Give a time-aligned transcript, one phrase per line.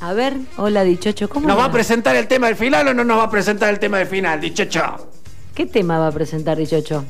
[0.00, 1.66] A ver, hola Dichocho, ¿cómo ¿Nos va va?
[1.68, 4.06] a presentar el tema del final o no nos va a presentar el tema del
[4.06, 5.08] final, dichocho?
[5.54, 7.04] ¿Qué tema va a presentar Dichocho?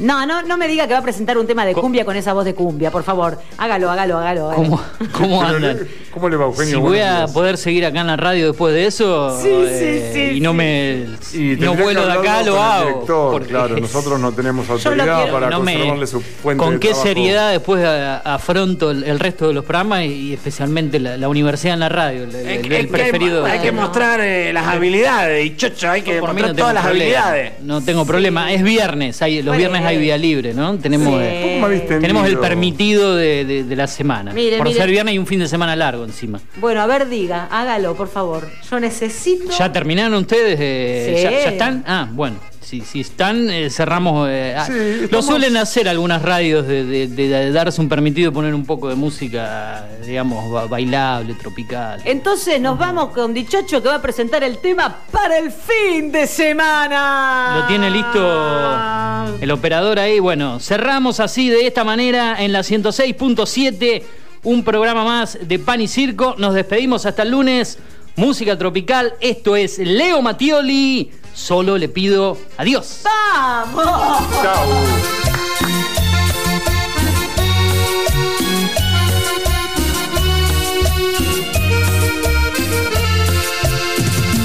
[0.00, 2.32] No, no, no me diga que va a presentar un tema de cumbia con esa
[2.32, 3.38] voz de cumbia, por favor.
[3.58, 4.50] Hágalo, hágalo, hágalo.
[4.50, 4.56] hágalo.
[4.56, 4.80] ¿Cómo,
[5.12, 5.78] cómo andan?
[6.12, 6.74] ¿Cómo le va, Eugenio?
[6.76, 10.10] Si voy a poder seguir acá en la radio después de eso Sí, sí, eh,
[10.12, 10.56] sí, y no sí.
[10.56, 12.86] me Y no vuelo de acá, lo hago.
[12.88, 16.80] director, porque claro, nosotros no tenemos autoridad quiero- para no me- su fuente con de
[16.80, 17.06] qué trabajo.
[17.06, 17.84] seriedad después
[18.24, 22.24] afronto el, el resto de los programas y especialmente la, la universidad en la radio,
[22.24, 22.34] el,
[22.72, 23.44] el- preferido.
[23.44, 27.10] hay, hay que mostrar eh, las habilidades, dichocho, hay que mostrar no todas las problema.
[27.28, 27.52] habilidades.
[27.62, 28.52] No tengo problema.
[28.52, 30.76] Es viernes, hay, los viernes hay vía libre, ¿no?
[30.78, 31.20] Tenemos, Sí.
[31.22, 34.32] eh, ¿Cómo me viste tenemos el permitido de, de- de la semana.
[34.32, 34.78] Mire, Por mire.
[34.80, 36.40] ser viernes y un fin de semana largo encima.
[36.56, 38.48] Bueno, a ver, diga, hágalo, por favor.
[38.70, 39.50] Yo necesito.
[39.56, 40.58] ¿Ya terminaron ustedes?
[40.60, 41.22] eh, Sí.
[41.22, 41.84] ¿ya, ya están?
[41.86, 42.36] Ah, bueno.
[42.60, 44.28] Si, si están, eh, cerramos.
[44.30, 44.68] eh, ah,
[45.10, 48.88] Lo suelen hacer algunas radios de, de- de- de darse un permitido poner un poco
[48.90, 52.00] de música, digamos, ba- bailable, tropical.
[52.04, 56.26] Entonces nos vamos con Dichocho que va a presentar el tema para el fin de
[56.26, 57.60] semana.
[57.60, 60.20] ¿Lo tiene listo el operador ahí?
[60.20, 64.02] Bueno, cerramos así de esta manera en la 106.7,
[64.44, 66.34] un programa más de Pan y Circo.
[66.38, 67.78] Nos despedimos hasta el lunes.
[68.16, 71.10] Música tropical, esto es Leo Mattioli.
[71.40, 73.00] Solo le pido adiós.
[73.02, 74.22] ¡Vamos!
[74.42, 74.66] Chao.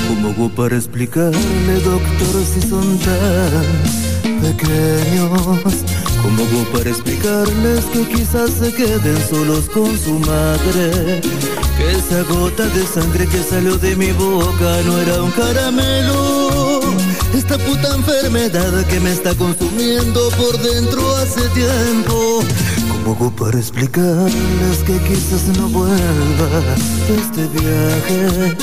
[0.08, 5.76] ¿Cómo hago para explicarle, doctor, si son tan pequeños?
[6.24, 11.22] ¿Cómo hago para explicarles que quizás se queden solos con su madre?
[11.78, 16.82] Que esa gota de sangre que salió de mi boca no era un caramelo.
[17.34, 22.44] Esta puta enfermedad que me está consumiendo por dentro hace tiempo.
[22.90, 26.50] ¿Cómo hago para explicarles que quizás no vuelva
[27.18, 28.56] este viaje?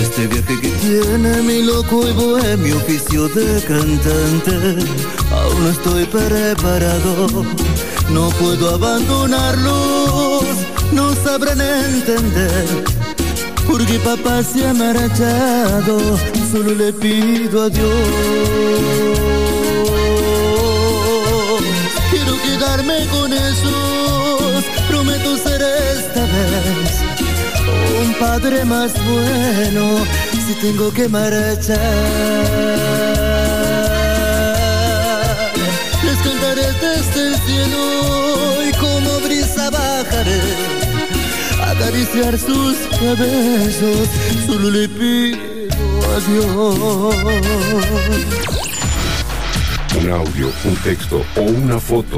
[0.00, 4.86] Este viaje que tiene mi loco y bohemio oficio de cantante.
[5.30, 7.44] Aún no estoy preparado,
[8.10, 10.09] no puedo abandonarlos,
[11.00, 12.68] no sabrán entender.
[13.66, 15.94] Porque papá se ha marchado,
[16.50, 18.08] solo le pido a Dios.
[22.10, 25.62] Quiero quedarme con esos, prometo ser
[25.96, 26.90] esta vez
[28.02, 29.84] un padre más bueno
[30.44, 31.78] si tengo que marchar.
[36.06, 37.99] Les cantaré desde el cielo
[42.00, 44.08] acariciar sus cabezos.
[44.46, 45.38] Solo le pido
[46.10, 47.16] a Dios.
[49.98, 52.16] Un audio, un texto o una foto.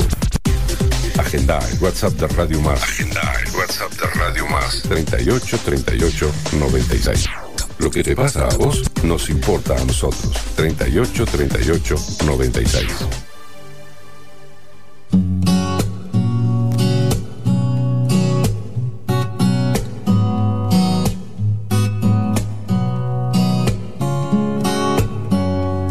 [1.19, 2.83] Agenda el WhatsApp de Radio Más.
[2.83, 4.83] Agenda el WhatsApp de Radio Más.
[4.83, 7.29] 38 38 96.
[7.79, 10.33] Lo que te pasa a vos nos importa a nosotros.
[10.57, 13.32] 38 38 96.